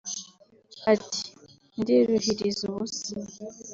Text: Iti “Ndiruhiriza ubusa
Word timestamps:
Iti 0.95 1.21
“Ndiruhiriza 1.79 2.61
ubusa 2.69 3.13